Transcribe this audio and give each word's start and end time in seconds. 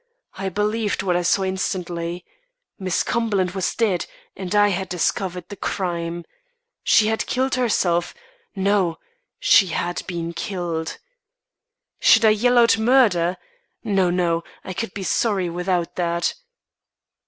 I 0.33 0.49
believed 0.49 1.03
what 1.03 1.15
I 1.15 1.21
saw 1.21 1.43
instantly. 1.43 2.25
Miss 2.79 3.03
Cumberland 3.03 3.51
was 3.51 3.75
dead, 3.75 4.07
and 4.35 4.55
I 4.55 4.69
had 4.69 4.89
discovered 4.89 5.47
the 5.49 5.55
crime. 5.55 6.25
She 6.81 7.05
had 7.05 7.27
killed 7.27 7.53
herself 7.53 8.15
no, 8.55 8.97
she 9.37 9.67
had 9.67 10.01
been 10.07 10.33
killed! 10.33 10.97
Should 11.99 12.25
I 12.25 12.29
yell 12.31 12.57
out 12.57 12.79
murder? 12.79 13.37
No, 13.83 14.09
no; 14.09 14.43
I 14.63 14.73
could 14.73 14.95
be 14.95 15.03
sorry 15.03 15.51
without 15.51 15.95
that. 15.97 16.33